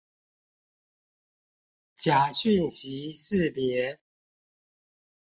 [1.95, 3.99] 假訊息識別